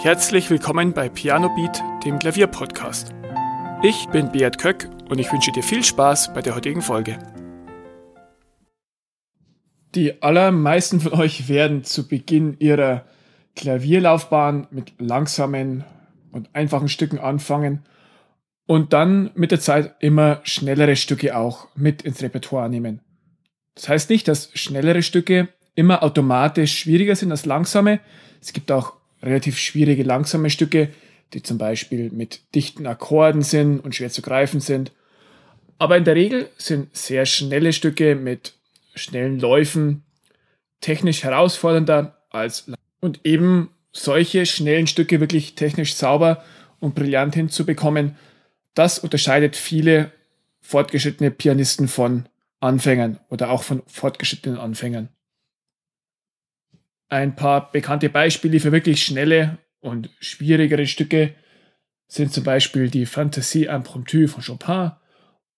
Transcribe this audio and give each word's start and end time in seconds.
Herzlich 0.00 0.48
willkommen 0.48 0.92
bei 0.92 1.08
Piano 1.08 1.48
Beat, 1.56 1.82
dem 2.04 2.20
Klavierpodcast. 2.20 3.12
Ich 3.82 4.06
bin 4.10 4.30
Beat 4.30 4.56
Köck 4.56 4.88
und 5.08 5.18
ich 5.18 5.32
wünsche 5.32 5.50
dir 5.50 5.64
viel 5.64 5.82
Spaß 5.82 6.32
bei 6.34 6.40
der 6.40 6.54
heutigen 6.54 6.82
Folge. 6.82 7.18
Die 9.96 10.22
allermeisten 10.22 11.00
von 11.00 11.14
euch 11.14 11.48
werden 11.48 11.82
zu 11.82 12.06
Beginn 12.06 12.56
ihrer 12.60 13.06
Klavierlaufbahn 13.56 14.68
mit 14.70 14.92
langsamen 15.00 15.82
und 16.30 16.54
einfachen 16.54 16.88
Stücken 16.88 17.18
anfangen 17.18 17.84
und 18.66 18.92
dann 18.92 19.32
mit 19.34 19.50
der 19.50 19.58
Zeit 19.58 19.96
immer 19.98 20.38
schnellere 20.44 20.94
Stücke 20.94 21.36
auch 21.36 21.66
mit 21.74 22.02
ins 22.02 22.22
Repertoire 22.22 22.70
nehmen. 22.70 23.00
Das 23.74 23.88
heißt 23.88 24.10
nicht, 24.10 24.28
dass 24.28 24.52
schnellere 24.54 25.02
Stücke 25.02 25.48
immer 25.74 26.04
automatisch 26.04 26.78
schwieriger 26.78 27.16
sind 27.16 27.32
als 27.32 27.46
langsame. 27.46 27.98
Es 28.40 28.52
gibt 28.52 28.70
auch 28.70 28.97
relativ 29.22 29.58
schwierige, 29.58 30.02
langsame 30.02 30.50
Stücke, 30.50 30.88
die 31.32 31.42
zum 31.42 31.58
Beispiel 31.58 32.10
mit 32.10 32.40
dichten 32.54 32.86
Akkorden 32.86 33.42
sind 33.42 33.80
und 33.80 33.94
schwer 33.94 34.10
zu 34.10 34.22
greifen 34.22 34.60
sind. 34.60 34.92
Aber 35.78 35.96
in 35.96 36.04
der 36.04 36.14
Regel 36.14 36.48
sind 36.56 36.94
sehr 36.96 37.26
schnelle 37.26 37.72
Stücke 37.72 38.14
mit 38.14 38.54
schnellen 38.94 39.38
Läufen 39.38 40.02
technisch 40.80 41.24
herausfordernder 41.24 42.18
als 42.30 42.70
und 43.00 43.20
eben 43.24 43.70
solche 43.92 44.46
schnellen 44.46 44.86
Stücke 44.86 45.20
wirklich 45.20 45.54
technisch 45.54 45.94
sauber 45.94 46.44
und 46.80 46.94
brillant 46.94 47.34
hinzubekommen, 47.34 48.16
das 48.74 48.98
unterscheidet 48.98 49.56
viele 49.56 50.12
fortgeschrittene 50.60 51.30
Pianisten 51.30 51.88
von 51.88 52.28
Anfängern 52.60 53.18
oder 53.28 53.50
auch 53.50 53.62
von 53.62 53.82
fortgeschrittenen 53.86 54.58
Anfängern. 54.58 55.08
Ein 57.08 57.36
paar 57.36 57.72
bekannte 57.72 58.10
Beispiele 58.10 58.60
für 58.60 58.72
wirklich 58.72 59.02
schnelle 59.02 59.58
und 59.80 60.10
schwierigere 60.20 60.86
Stücke 60.86 61.34
sind 62.06 62.32
zum 62.32 62.44
Beispiel 62.44 62.90
die 62.90 63.06
Fantasie 63.06 63.64
impromptue 63.64 64.28
von 64.28 64.42
Chopin 64.42 64.92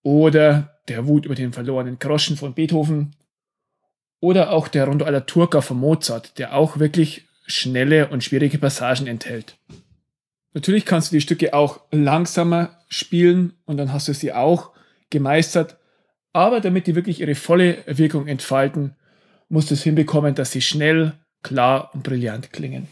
oder 0.02 0.80
der 0.88 1.06
Wut 1.06 1.26
über 1.26 1.34
den 1.34 1.52
verlorenen 1.52 1.98
Groschen 1.98 2.36
von 2.36 2.54
Beethoven 2.54 3.14
oder 4.20 4.50
auch 4.50 4.68
der 4.68 4.84
Rondo 4.84 5.04
alla 5.04 5.20
Turca 5.20 5.60
von 5.60 5.78
Mozart, 5.78 6.38
der 6.38 6.54
auch 6.54 6.78
wirklich 6.78 7.26
schnelle 7.46 8.08
und 8.08 8.22
schwierige 8.22 8.58
Passagen 8.58 9.06
enthält. 9.06 9.56
Natürlich 10.52 10.84
kannst 10.84 11.10
du 11.10 11.16
die 11.16 11.20
Stücke 11.20 11.54
auch 11.54 11.80
langsamer 11.90 12.78
spielen 12.88 13.54
und 13.64 13.76
dann 13.76 13.92
hast 13.92 14.08
du 14.08 14.14
sie 14.14 14.32
auch 14.32 14.70
gemeistert, 15.10 15.78
aber 16.32 16.60
damit 16.60 16.86
die 16.86 16.94
wirklich 16.94 17.20
ihre 17.20 17.34
volle 17.34 17.78
Wirkung 17.86 18.26
entfalten, 18.26 18.96
musst 19.48 19.70
du 19.70 19.74
es 19.74 19.82
hinbekommen, 19.82 20.34
dass 20.34 20.52
sie 20.52 20.60
schnell, 20.60 21.14
klar 21.42 21.91
und 21.94 22.02
brillant 22.02 22.52
klingen. 22.52 22.88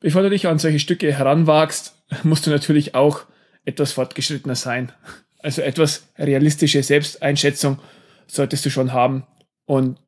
Bevor 0.00 0.22
du 0.22 0.30
dich 0.30 0.46
an 0.46 0.58
solche 0.58 0.78
Stücke 0.78 1.12
heranwagst, 1.12 1.94
musst 2.22 2.46
du 2.46 2.50
natürlich 2.50 2.94
auch 2.94 3.24
etwas 3.64 3.92
fortgeschrittener 3.92 4.54
sein. 4.54 4.92
Also 5.40 5.62
etwas 5.62 6.08
realistische 6.18 6.82
Selbsteinschätzung 6.82 7.78
solltest 8.26 8.64
du 8.64 8.70
schon 8.70 8.92
haben. 8.92 9.26
Und 9.64 10.00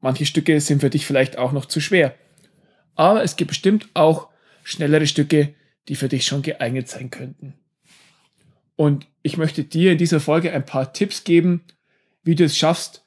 manche 0.00 0.26
Stücke 0.26 0.60
sind 0.60 0.80
für 0.80 0.90
dich 0.90 1.06
vielleicht 1.06 1.38
auch 1.38 1.52
noch 1.52 1.66
zu 1.66 1.80
schwer. 1.80 2.14
Aber 2.94 3.22
es 3.22 3.36
gibt 3.36 3.48
bestimmt 3.48 3.88
auch 3.94 4.28
schnellere 4.62 5.06
Stücke, 5.06 5.54
die 5.88 5.96
für 5.96 6.08
dich 6.08 6.26
schon 6.26 6.42
geeignet 6.42 6.88
sein 6.88 7.10
könnten. 7.10 7.54
Und 8.76 9.06
ich 9.22 9.36
möchte 9.36 9.64
dir 9.64 9.92
in 9.92 9.98
dieser 9.98 10.20
Folge 10.20 10.52
ein 10.52 10.64
paar 10.64 10.92
Tipps 10.92 11.24
geben, 11.24 11.62
wie 12.22 12.34
du 12.34 12.44
es 12.44 12.56
schaffst, 12.56 13.04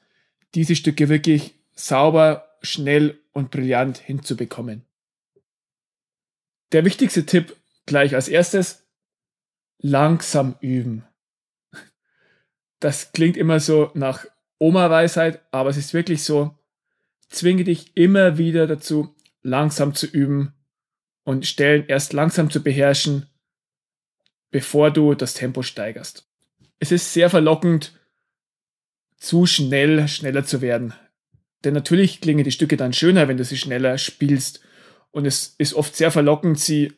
diese 0.54 0.76
Stücke 0.76 1.08
wirklich 1.08 1.57
sauber, 1.78 2.58
schnell 2.62 3.20
und 3.32 3.50
brillant 3.50 3.98
hinzubekommen. 3.98 4.84
Der 6.72 6.84
wichtigste 6.84 7.24
Tipp 7.24 7.56
gleich 7.86 8.14
als 8.14 8.28
erstes, 8.28 8.86
langsam 9.78 10.56
üben. 10.60 11.04
Das 12.80 13.12
klingt 13.12 13.36
immer 13.36 13.60
so 13.60 13.90
nach 13.94 14.26
Oma-Weisheit, 14.58 15.40
aber 15.50 15.70
es 15.70 15.76
ist 15.76 15.94
wirklich 15.94 16.22
so, 16.24 16.56
zwinge 17.28 17.64
dich 17.64 17.96
immer 17.96 18.38
wieder 18.38 18.66
dazu, 18.66 19.14
langsam 19.42 19.94
zu 19.94 20.06
üben 20.06 20.54
und 21.24 21.46
Stellen 21.46 21.86
erst 21.86 22.12
langsam 22.12 22.50
zu 22.50 22.62
beherrschen, 22.62 23.26
bevor 24.50 24.90
du 24.90 25.14
das 25.14 25.34
Tempo 25.34 25.62
steigerst. 25.62 26.28
Es 26.80 26.92
ist 26.92 27.12
sehr 27.12 27.30
verlockend, 27.30 27.98
zu 29.16 29.46
schnell 29.46 30.06
schneller 30.08 30.44
zu 30.44 30.60
werden. 30.60 30.94
Denn 31.64 31.74
natürlich 31.74 32.20
klingen 32.20 32.44
die 32.44 32.52
Stücke 32.52 32.76
dann 32.76 32.92
schöner, 32.92 33.28
wenn 33.28 33.36
du 33.36 33.44
sie 33.44 33.56
schneller 33.56 33.98
spielst. 33.98 34.60
Und 35.10 35.26
es 35.26 35.54
ist 35.58 35.74
oft 35.74 35.96
sehr 35.96 36.10
verlockend, 36.10 36.58
sie 36.58 36.92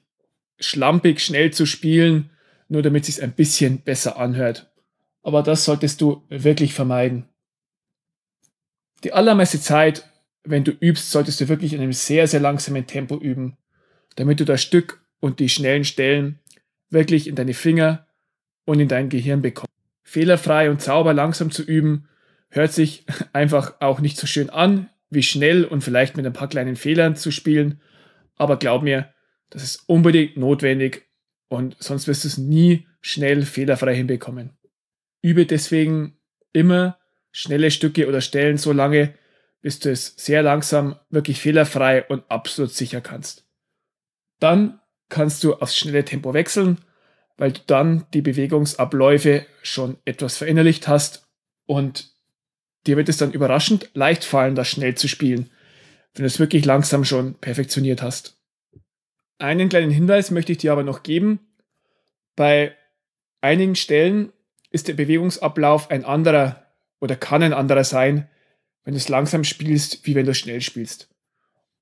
schlampig 0.59 1.21
schnell 1.21 1.53
zu 1.53 1.65
spielen, 1.67 2.31
nur 2.69 2.83
damit 2.83 3.09
es 3.09 3.17
sich 3.17 3.25
ein 3.25 3.33
bisschen 3.33 3.81
besser 3.81 4.19
anhört. 4.19 4.71
Aber 5.23 5.43
das 5.43 5.65
solltest 5.65 6.01
du 6.01 6.25
wirklich 6.29 6.75
vermeiden. 6.75 7.27
Die 9.05 9.13
allermeiste 9.13 9.61
Zeit, 9.61 10.05
wenn 10.45 10.65
du 10.65 10.73
übst, 10.73 11.11
solltest 11.11 11.41
du 11.41 11.49
wirklich 11.49 11.73
in 11.73 11.81
einem 11.81 11.93
sehr, 11.93 12.27
sehr 12.27 12.41
langsamen 12.41 12.87
Tempo 12.87 13.17
üben, 13.19 13.57
damit 14.17 14.41
du 14.41 14.45
das 14.45 14.63
Stück 14.63 15.03
und 15.21 15.41
die 15.41 15.49
schnellen 15.49 15.85
Stellen 15.85 16.39
wirklich 16.91 17.27
in 17.27 17.35
deine 17.35 17.55
Finger 17.55 18.07
und 18.65 18.81
in 18.81 18.89
dein 18.89 19.09
Gehirn 19.09 19.43
bekommst. 19.43 19.73
Fehlerfrei 20.03 20.71
und 20.71 20.83
sauber 20.83 21.15
langsam 21.15 21.51
zu 21.51 21.63
üben, 21.63 22.09
hört 22.51 22.73
sich 22.73 23.05
einfach 23.33 23.81
auch 23.81 24.01
nicht 24.01 24.17
so 24.17 24.27
schön 24.27 24.51
an, 24.51 24.91
wie 25.09 25.23
schnell 25.23 25.65
und 25.65 25.83
vielleicht 25.83 26.17
mit 26.17 26.27
ein 26.27 26.33
paar 26.33 26.49
kleinen 26.49 26.77
Fehlern 26.77 27.17
zu 27.17 27.31
spielen. 27.31 27.81
Aber 28.37 28.59
glaub 28.59 28.83
mir, 28.83 29.13
das 29.51 29.63
ist 29.63 29.89
unbedingt 29.89 30.37
notwendig 30.37 31.09
und 31.49 31.77
sonst 31.81 32.07
wirst 32.07 32.25
du 32.25 32.29
es 32.29 32.39
nie 32.39 32.87
schnell 33.01 33.43
fehlerfrei 33.43 33.95
hinbekommen. 33.95 34.57
Übe 35.23 35.47
deswegen 35.47 36.19
immer 36.53 36.99
schnelle 37.33 37.71
Stücke 37.71 38.09
oder 38.09 38.21
Stellen 38.21 38.57
so 38.57 38.73
lange, 38.73 39.15
bis 39.61 39.79
du 39.79 39.91
es 39.91 40.15
sehr 40.17 40.43
langsam, 40.43 40.97
wirklich 41.11 41.41
fehlerfrei 41.41 42.05
und 42.05 42.25
absolut 42.31 42.73
sicher 42.73 43.01
kannst. 43.01 43.47
Dann 44.39 44.81
kannst 45.09 45.45
du 45.45 45.55
aufs 45.55 45.77
schnelle 45.77 46.05
Tempo 46.05 46.33
wechseln, 46.33 46.79
weil 47.37 47.53
du 47.53 47.61
dann 47.67 48.07
die 48.15 48.23
Bewegungsabläufe 48.23 49.47
schon 49.63 49.99
etwas 50.05 50.39
verinnerlicht 50.39 50.89
hast 50.89 51.29
und 51.67 52.15
dir 52.87 52.97
wird 52.97 53.09
es 53.09 53.17
dann 53.17 53.33
überraschend 53.33 53.91
leicht 53.95 54.25
fallen, 54.25 54.55
das 54.55 54.69
schnell 54.69 54.95
zu 54.95 55.09
spielen, 55.09 55.51
wenn 56.15 56.23
du 56.23 56.27
es 56.27 56.39
wirklich 56.39 56.65
langsam 56.65 57.05
schon 57.05 57.35
perfektioniert 57.35 58.03
hast. 58.03 58.37
Einen 59.39 59.69
kleinen 59.69 59.91
Hinweis 59.91 60.31
möchte 60.31 60.53
ich 60.53 60.59
dir 60.59 60.73
aber 60.73 60.83
noch 60.83 61.03
geben. 61.03 61.41
Bei 62.37 62.75
einigen 63.41 63.75
Stellen 63.75 64.33
ist 64.71 64.89
der 64.89 64.95
Bewegungsablauf 64.95 65.91
ein 65.91 66.05
anderer 66.05 66.67
oder 67.01 67.17
kann 67.17 67.43
ein 67.43 67.53
anderer 67.53 67.85
sein, 67.85 68.29
wenn 68.85 68.95
du 68.95 68.99
es 68.99 69.09
langsam 69.09 69.45
spielst, 69.45 70.07
wie 70.07 70.15
wenn 70.15 70.27
du 70.27 70.35
schnell 70.35 70.61
spielst. 70.61 71.09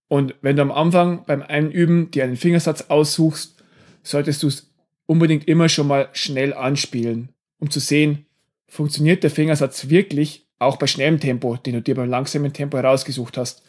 Und 0.09 0.35
wenn 0.41 0.57
du 0.57 0.63
am 0.63 0.71
Anfang 0.71 1.25
beim 1.27 1.43
Einüben 1.43 2.11
dir 2.11 2.25
einen 2.25 2.37
Fingersatz 2.37 2.83
aussuchst, 2.89 3.63
solltest 4.03 4.43
du 4.43 4.49
es 4.49 4.75
unbedingt 5.07 5.47
immer 5.49 5.69
schon 5.69 5.87
mal 5.87 6.09
schnell 6.13 6.55
anspielen, 6.55 7.31
um 7.59 7.71
zu 7.71 7.81
sehen, 7.81 8.27
funktioniert 8.69 9.23
der 9.23 9.31
Fingersatz 9.31 9.89
wirklich 9.89 10.48
auch 10.59 10.77
bei 10.77 10.87
schnellem 10.87 11.21
Tempo, 11.21 11.57
den 11.57 11.75
du 11.75 11.83
dir 11.83 11.95
beim 11.95 12.09
langsamen 12.09 12.53
Tempo 12.53 12.77
herausgesucht 12.77 13.37
hast. 13.37 13.63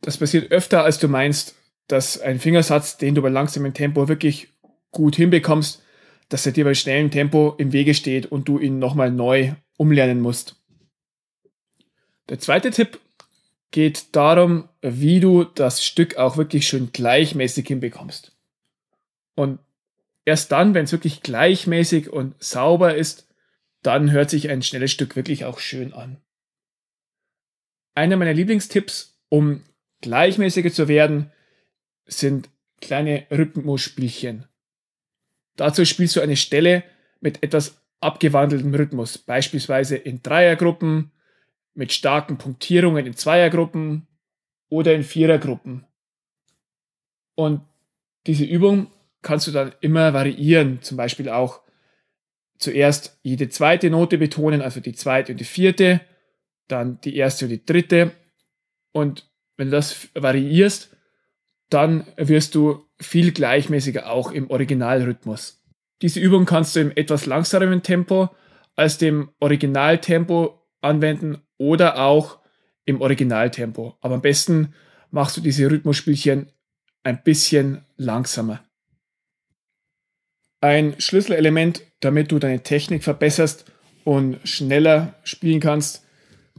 Das 0.00 0.18
passiert 0.18 0.50
öfter, 0.50 0.84
als 0.84 0.98
du 0.98 1.08
meinst, 1.08 1.54
dass 1.86 2.20
ein 2.20 2.38
Fingersatz, 2.38 2.96
den 2.96 3.14
du 3.14 3.22
bei 3.22 3.28
langsamem 3.28 3.74
Tempo 3.74 4.08
wirklich 4.08 4.48
gut 4.90 5.16
hinbekommst, 5.16 5.82
dass 6.28 6.46
er 6.46 6.52
dir 6.52 6.64
bei 6.64 6.74
schnellem 6.74 7.10
Tempo 7.10 7.54
im 7.58 7.72
Wege 7.72 7.94
steht 7.94 8.26
und 8.26 8.48
du 8.48 8.58
ihn 8.58 8.78
nochmal 8.78 9.10
neu 9.10 9.52
umlernen 9.76 10.20
musst. 10.20 10.56
Der 12.28 12.38
zweite 12.38 12.70
Tipp 12.70 13.00
geht 13.72 14.14
darum, 14.16 14.68
wie 14.80 15.20
du 15.20 15.44
das 15.44 15.84
Stück 15.84 16.16
auch 16.16 16.36
wirklich 16.36 16.66
schön 16.66 16.90
gleichmäßig 16.92 17.66
hinbekommst. 17.66 18.36
Und 19.34 19.58
erst 20.24 20.52
dann, 20.52 20.74
wenn 20.74 20.84
es 20.84 20.92
wirklich 20.92 21.22
gleichmäßig 21.22 22.10
und 22.10 22.40
sauber 22.42 22.94
ist, 22.94 23.28
dann 23.82 24.10
hört 24.10 24.30
sich 24.30 24.48
ein 24.48 24.62
schnelles 24.62 24.92
Stück 24.92 25.16
wirklich 25.16 25.44
auch 25.44 25.58
schön 25.58 25.92
an. 25.92 26.18
Einer 28.00 28.16
meiner 28.16 28.32
Lieblingstipps, 28.32 29.20
um 29.28 29.62
gleichmäßiger 30.00 30.72
zu 30.72 30.88
werden, 30.88 31.30
sind 32.06 32.48
kleine 32.80 33.26
Rhythmusspielchen. 33.30 34.46
Dazu 35.56 35.84
spielst 35.84 36.16
du 36.16 36.22
eine 36.22 36.36
Stelle 36.36 36.82
mit 37.20 37.42
etwas 37.42 37.82
abgewandeltem 38.00 38.74
Rhythmus, 38.74 39.18
beispielsweise 39.18 39.98
in 39.98 40.22
Dreiergruppen, 40.22 41.10
mit 41.74 41.92
starken 41.92 42.38
Punktierungen 42.38 43.04
in 43.04 43.16
Zweiergruppen 43.16 44.06
oder 44.70 44.94
in 44.94 45.02
Vierergruppen. 45.02 45.84
Und 47.34 47.60
diese 48.26 48.46
Übung 48.46 48.90
kannst 49.20 49.46
du 49.46 49.50
dann 49.50 49.74
immer 49.82 50.14
variieren, 50.14 50.80
zum 50.80 50.96
Beispiel 50.96 51.28
auch 51.28 51.60
zuerst 52.56 53.18
jede 53.22 53.50
zweite 53.50 53.90
Note 53.90 54.16
betonen, 54.16 54.62
also 54.62 54.80
die 54.80 54.94
zweite 54.94 55.32
und 55.32 55.38
die 55.38 55.44
vierte, 55.44 56.00
dann 56.72 57.00
die 57.00 57.16
erste 57.16 57.46
und 57.46 57.50
die 57.50 57.64
dritte. 57.64 58.12
Und 58.92 59.30
wenn 59.56 59.68
du 59.68 59.72
das 59.72 60.08
variierst, 60.14 60.96
dann 61.68 62.06
wirst 62.16 62.54
du 62.54 62.84
viel 63.00 63.32
gleichmäßiger 63.32 64.10
auch 64.10 64.32
im 64.32 64.50
Originalrhythmus. 64.50 65.62
Diese 66.02 66.20
Übung 66.20 66.46
kannst 66.46 66.76
du 66.76 66.80
im 66.80 66.92
etwas 66.94 67.26
langsameren 67.26 67.82
Tempo 67.82 68.30
als 68.74 68.98
dem 68.98 69.30
Originaltempo 69.40 70.66
anwenden 70.80 71.42
oder 71.58 71.98
auch 71.98 72.38
im 72.84 73.00
Originaltempo. 73.00 73.96
Aber 74.00 74.14
am 74.14 74.22
besten 74.22 74.74
machst 75.10 75.36
du 75.36 75.40
diese 75.40 75.70
Rhythmusspielchen 75.70 76.50
ein 77.02 77.22
bisschen 77.22 77.84
langsamer. 77.96 78.64
Ein 80.60 80.94
Schlüsselelement, 80.98 81.82
damit 82.00 82.32
du 82.32 82.38
deine 82.38 82.62
Technik 82.62 83.02
verbesserst 83.02 83.70
und 84.04 84.38
schneller 84.44 85.14
spielen 85.24 85.60
kannst, 85.60 86.06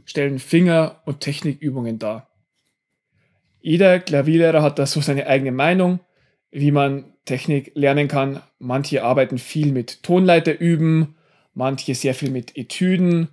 stellen 0.04 0.38
Finger- 0.38 1.02
und 1.04 1.20
Technikübungen 1.20 1.98
dar. 1.98 2.28
Jeder 3.60 4.00
Klavierlehrer 4.00 4.62
hat 4.62 4.78
da 4.78 4.86
so 4.86 5.00
seine 5.00 5.26
eigene 5.26 5.52
Meinung, 5.52 6.00
wie 6.50 6.72
man 6.72 7.12
Technik 7.24 7.72
lernen 7.74 8.08
kann. 8.08 8.42
Manche 8.58 9.04
arbeiten 9.04 9.38
viel 9.38 9.72
mit 9.72 10.02
Tonleiter 10.02 10.58
üben, 10.58 11.16
manche 11.54 11.94
sehr 11.94 12.14
viel 12.14 12.30
mit 12.30 12.56
Etüden, 12.56 13.28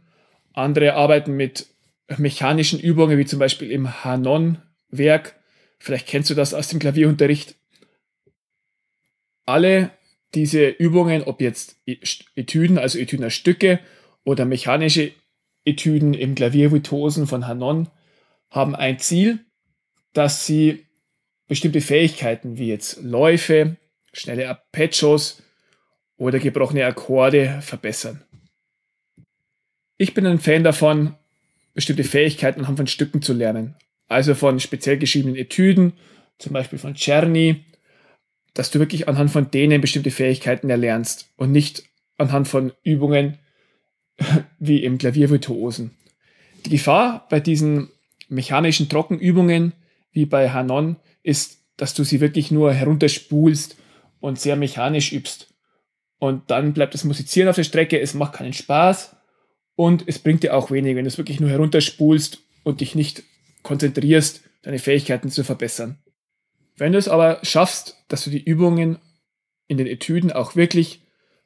andere 0.54 0.94
arbeiten 0.94 1.36
mit 1.36 1.68
mechanischen 2.18 2.80
Übungen, 2.80 3.18
wie 3.18 3.26
zum 3.26 3.40
Beispiel 3.40 3.72
im 3.72 4.04
Hanon-Werk. 4.04 5.36
Vielleicht 5.80 6.08
kennst 6.08 6.30
du 6.30 6.36
das 6.36 6.54
aus 6.54 6.68
dem 6.68 6.80
Klavierunterricht. 6.80 7.56
Alle 9.46 9.92
diese 10.36 10.68
Übungen, 10.68 11.24
ob 11.24 11.42
jetzt 11.42 11.78
Etüden, 12.36 12.78
also 12.78 13.00
Etüdener 13.00 13.32
Stücke 13.32 13.80
oder 14.24 14.46
mechanische 14.46 15.12
Etüden 15.66 16.14
im 16.14 16.36
Klaviervirtuosen 16.36 17.28
von 17.28 17.48
Hanon, 17.48 17.90
haben 18.50 18.76
ein 18.76 19.00
Ziel, 19.00 19.40
dass 20.14 20.46
sie 20.46 20.86
bestimmte 21.48 21.82
Fähigkeiten 21.82 22.58
wie 22.58 22.68
jetzt 22.68 23.02
Läufe, 23.02 23.78
schnelle 24.14 24.50
Arpeggios 24.50 25.44
oder 26.18 26.40
gebrochene 26.40 26.86
Akkorde 26.86 27.60
verbessern. 27.62 28.24
Ich 29.98 30.14
bin 30.14 30.26
ein 30.26 30.40
Fan 30.40 30.64
davon, 30.64 31.16
bestimmte 31.74 32.04
Fähigkeiten 32.04 32.62
anhand 32.62 32.78
von 32.78 32.88
Stücken 32.88 33.22
zu 33.22 33.34
lernen. 33.34 33.76
Also 34.08 34.34
von 34.34 34.60
speziell 34.60 34.98
geschriebenen 34.98 35.36
Etüden, 35.36 35.94
zum 36.40 36.54
Beispiel 36.54 36.80
von 36.80 36.96
Czerny, 36.96 37.66
dass 38.54 38.72
du 38.72 38.80
wirklich 38.80 39.08
anhand 39.08 39.32
von 39.32 39.52
denen 39.52 39.82
bestimmte 39.82 40.12
Fähigkeiten 40.12 40.70
erlernst 40.70 41.32
und 41.36 41.52
nicht 41.52 41.84
anhand 42.18 42.48
von 42.48 42.74
Übungen 42.84 43.38
wie 44.60 44.84
im 44.84 44.98
Klaviervirtuosen. 44.98 45.92
Die 46.66 46.70
Gefahr 46.70 47.28
bei 47.30 47.40
diesen 47.40 47.90
mechanischen 48.28 48.90
Trockenübungen 48.90 49.74
wie 50.12 50.26
bei 50.26 50.50
Hanon 50.50 50.98
ist, 51.24 51.60
dass 51.78 51.94
du 51.94 52.04
sie 52.04 52.20
wirklich 52.20 52.52
nur 52.52 52.74
herunterspulst 52.74 53.78
und 54.20 54.40
sehr 54.40 54.56
mechanisch 54.56 55.14
übst. 55.14 55.54
Und 56.18 56.52
dann 56.52 56.74
bleibt 56.74 56.94
das 56.94 57.06
Musizieren 57.06 57.50
auf 57.50 57.56
der 57.56 57.64
Strecke, 57.64 58.00
es 58.00 58.14
macht 58.14 58.34
keinen 58.34 58.54
Spaß 58.54 59.16
und 59.76 60.04
es 60.08 60.20
bringt 60.20 60.44
dir 60.44 60.56
auch 60.56 60.72
wenig, 60.72 60.96
wenn 60.96 61.06
du 61.06 61.08
es 61.08 61.18
wirklich 61.18 61.40
nur 61.40 61.50
herunterspulst 61.50 62.40
und 62.64 62.82
dich 62.82 62.96
nicht 62.96 63.24
konzentrierst, 63.64 64.42
deine 64.62 64.80
Fähigkeiten 64.80 65.30
zu 65.30 65.44
verbessern. 65.44 66.00
Wenn 66.76 66.92
du 66.92 66.98
es 66.98 67.08
aber 67.08 67.40
schaffst, 67.44 68.04
dass 68.10 68.24
du 68.24 68.30
die 68.30 68.44
Übungen 68.44 69.00
in 69.68 69.78
den 69.78 69.88
Etüden 69.88 70.32
auch 70.32 70.56
wirklich 70.56 71.02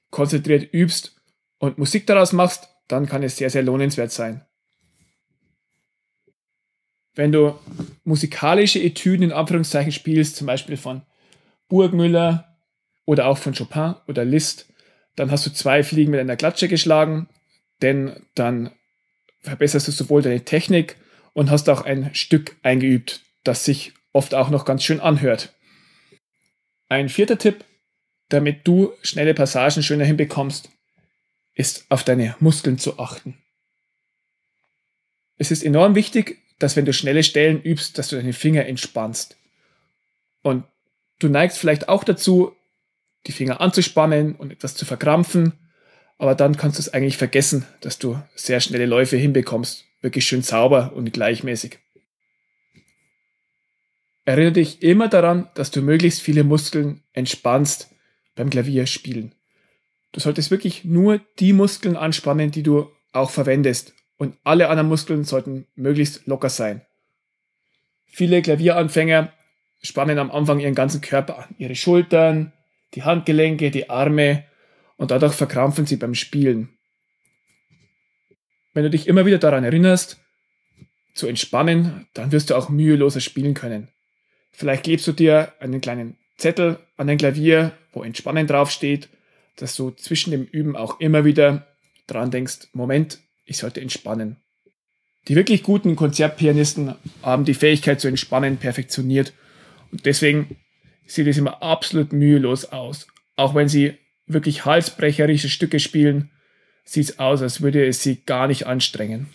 konzentriert 0.09 0.73
übst 0.73 1.15
und 1.63 1.77
Musik 1.77 2.05
daraus 2.07 2.33
machst, 2.33 2.67
dann 2.89 3.05
kann 3.05 3.23
es 3.23 3.37
sehr, 3.37 3.49
sehr 3.49 3.63
lohnenswert 3.63 4.11
sein. 4.11 4.45
Wenn 7.15 7.31
du 7.31 7.57
musikalische 8.03 8.81
Etüden 8.81 9.23
in 9.23 9.31
Anführungszeichen 9.31 9.93
spielst, 9.93 10.35
zum 10.35 10.45
Beispiel 10.45 10.75
von 10.75 11.03
Burgmüller 11.69 12.57
oder 13.05 13.27
auch 13.27 13.37
von 13.37 13.53
Chopin 13.53 13.95
oder 14.09 14.25
Liszt, 14.25 14.73
dann 15.15 15.31
hast 15.31 15.45
du 15.45 15.53
zwei 15.53 15.83
Fliegen 15.83 16.11
mit 16.11 16.19
einer 16.19 16.35
Klatsche 16.35 16.67
geschlagen, 16.67 17.29
denn 17.81 18.25
dann 18.35 18.71
verbesserst 19.39 19.87
du 19.87 19.93
sowohl 19.93 20.21
deine 20.21 20.43
Technik 20.43 20.97
und 21.31 21.49
hast 21.49 21.69
auch 21.69 21.85
ein 21.85 22.13
Stück 22.13 22.57
eingeübt, 22.61 23.21
das 23.45 23.63
sich 23.63 23.93
oft 24.11 24.35
auch 24.35 24.49
noch 24.49 24.65
ganz 24.65 24.83
schön 24.83 24.99
anhört. 24.99 25.55
Ein 26.89 27.07
vierter 27.07 27.37
Tipp, 27.37 27.63
damit 28.27 28.67
du 28.67 28.91
schnelle 29.01 29.33
Passagen 29.33 29.81
schöner 29.81 30.03
hinbekommst, 30.03 30.69
ist 31.53 31.85
auf 31.89 32.03
deine 32.03 32.35
Muskeln 32.39 32.77
zu 32.77 32.99
achten. 32.99 33.37
Es 35.37 35.51
ist 35.51 35.63
enorm 35.63 35.95
wichtig, 35.95 36.39
dass 36.59 36.75
wenn 36.75 36.85
du 36.85 36.93
schnelle 36.93 37.23
Stellen 37.23 37.61
übst, 37.61 37.97
dass 37.97 38.09
du 38.09 38.15
deine 38.15 38.33
Finger 38.33 38.65
entspannst. 38.65 39.37
Und 40.41 40.65
du 41.19 41.29
neigst 41.29 41.57
vielleicht 41.57 41.89
auch 41.89 42.03
dazu, 42.03 42.55
die 43.27 43.31
Finger 43.31 43.61
anzuspannen 43.61 44.35
und 44.35 44.51
etwas 44.51 44.75
zu 44.75 44.85
verkrampfen, 44.85 45.53
aber 46.17 46.35
dann 46.35 46.57
kannst 46.57 46.77
du 46.77 46.81
es 46.81 46.93
eigentlich 46.93 47.17
vergessen, 47.17 47.65
dass 47.81 47.99
du 47.99 48.21
sehr 48.35 48.59
schnelle 48.59 48.85
Läufe 48.85 49.17
hinbekommst, 49.17 49.85
wirklich 50.01 50.25
schön 50.25 50.41
sauber 50.41 50.93
und 50.95 51.11
gleichmäßig. 51.11 51.79
Erinnere 54.25 54.53
dich 54.53 54.81
immer 54.81 55.09
daran, 55.09 55.49
dass 55.55 55.71
du 55.71 55.81
möglichst 55.81 56.21
viele 56.21 56.43
Muskeln 56.43 57.03
entspannst 57.11 57.89
beim 58.35 58.49
Klavierspielen. 58.49 59.35
Du 60.13 60.19
solltest 60.19 60.51
wirklich 60.51 60.85
nur 60.85 61.19
die 61.39 61.53
Muskeln 61.53 61.97
anspannen, 61.97 62.51
die 62.51 62.63
du 62.63 62.89
auch 63.11 63.31
verwendest 63.31 63.93
und 64.17 64.37
alle 64.43 64.69
anderen 64.69 64.87
Muskeln 64.87 65.23
sollten 65.25 65.67
möglichst 65.75 66.25
locker 66.27 66.49
sein. 66.49 66.81
Viele 68.05 68.41
Klavieranfänger 68.41 69.33
spannen 69.81 70.19
am 70.19 70.31
Anfang 70.31 70.59
ihren 70.59 70.75
ganzen 70.75 71.01
Körper 71.01 71.39
an, 71.39 71.55
ihre 71.57 71.75
Schultern, 71.75 72.53
die 72.93 73.03
Handgelenke, 73.03 73.71
die 73.71 73.89
Arme 73.89 74.45
und 74.97 75.11
dadurch 75.11 75.33
verkrampfen 75.33 75.87
sie 75.87 75.97
beim 75.97 76.13
Spielen. 76.13 76.69
Wenn 78.73 78.83
du 78.83 78.91
dich 78.91 79.07
immer 79.07 79.25
wieder 79.25 79.39
daran 79.39 79.63
erinnerst, 79.63 80.19
zu 81.15 81.27
entspannen, 81.27 82.07
dann 82.13 82.31
wirst 82.31 82.49
du 82.49 82.55
auch 82.55 82.69
müheloser 82.69 83.19
spielen 83.19 83.53
können. 83.55 83.89
Vielleicht 84.51 84.83
klebst 84.83 85.07
du 85.07 85.11
dir 85.11 85.53
einen 85.59 85.81
kleinen 85.81 86.17
Zettel 86.37 86.79
an 86.97 87.07
dein 87.07 87.17
Klavier, 87.17 87.71
wo 87.91 88.03
Entspannen 88.03 88.47
draufsteht, 88.47 89.09
dass 89.57 89.75
du 89.75 89.91
zwischen 89.91 90.31
dem 90.31 90.43
Üben 90.45 90.75
auch 90.75 90.99
immer 90.99 91.25
wieder 91.25 91.67
dran 92.07 92.31
denkst, 92.31 92.69
Moment, 92.73 93.19
ich 93.45 93.57
sollte 93.57 93.81
entspannen. 93.81 94.37
Die 95.27 95.35
wirklich 95.35 95.63
guten 95.63 95.95
Konzertpianisten 95.95 96.95
haben 97.21 97.45
die 97.45 97.53
Fähigkeit 97.53 98.01
zu 98.01 98.07
entspannen 98.07 98.57
perfektioniert 98.57 99.33
und 99.91 100.05
deswegen 100.05 100.57
sieht 101.05 101.27
es 101.27 101.37
immer 101.37 101.61
absolut 101.61 102.13
mühelos 102.13 102.65
aus. 102.65 103.07
Auch 103.35 103.55
wenn 103.55 103.69
sie 103.69 103.97
wirklich 104.25 104.65
halsbrecherische 104.65 105.49
Stücke 105.49 105.79
spielen, 105.79 106.31
sieht 106.83 107.09
es 107.09 107.19
aus, 107.19 107.41
als 107.41 107.61
würde 107.61 107.85
es 107.85 108.03
sie 108.03 108.23
gar 108.25 108.47
nicht 108.47 108.67
anstrengen. 108.67 109.27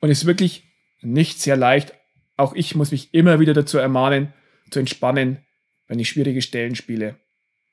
Und 0.00 0.10
es 0.10 0.20
ist 0.20 0.26
wirklich 0.26 0.64
nicht 1.00 1.40
sehr 1.40 1.56
leicht. 1.56 1.94
Auch 2.36 2.54
ich 2.54 2.74
muss 2.74 2.90
mich 2.90 3.14
immer 3.14 3.40
wieder 3.40 3.54
dazu 3.54 3.78
ermahnen, 3.78 4.32
zu 4.70 4.78
entspannen, 4.78 5.38
wenn 5.86 5.98
ich 5.98 6.08
schwierige 6.08 6.42
Stellen 6.42 6.74
spiele. 6.74 7.16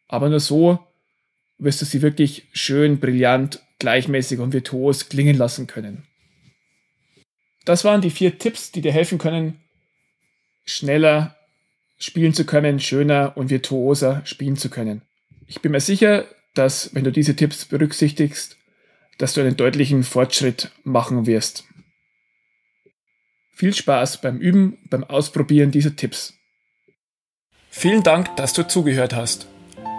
Aber 0.08 0.30
nur 0.30 0.40
so 0.40 0.87
wirst 1.58 1.82
du 1.82 1.86
sie 1.86 2.02
wirklich 2.02 2.48
schön, 2.54 3.00
brillant 3.00 3.62
gleichmäßig 3.80 4.40
und 4.40 4.54
virtuos 4.54 5.10
klingen 5.10 5.38
lassen 5.38 5.68
können. 5.68 6.08
Das 7.66 7.84
waren 7.84 8.02
die 8.02 8.10
vier 8.10 8.40
Tipps, 8.40 8.72
die 8.72 8.82
dir 8.82 8.92
helfen 8.92 9.18
können, 9.18 9.60
schneller 10.66 11.36
spielen 11.98 12.34
zu 12.34 12.46
können, 12.46 12.80
schöner 12.80 13.36
und 13.36 13.50
virtuoser 13.50 14.22
spielen 14.26 14.56
zu 14.56 14.70
können. 14.70 15.02
Ich 15.48 15.62
bin 15.62 15.72
mir 15.72 15.80
sicher, 15.80 16.26
dass 16.54 16.94
wenn 16.96 17.04
du 17.04 17.12
diese 17.12 17.36
Tipps 17.36 17.66
berücksichtigst, 17.66 18.58
dass 19.18 19.34
du 19.34 19.42
einen 19.42 19.58
deutlichen 19.58 20.04
Fortschritt 20.04 20.72
machen 20.84 21.26
wirst. 21.26 21.66
Viel 23.52 23.74
Spaß 23.74 24.22
beim 24.22 24.38
Üben, 24.38 24.78
beim 24.90 25.04
Ausprobieren 25.04 25.72
dieser 25.72 25.96
Tipps. 25.96 26.34
Vielen 27.70 28.04
Dank, 28.04 28.36
dass 28.36 28.54
du 28.54 28.68
zugehört 28.68 29.16
hast. 29.16 29.48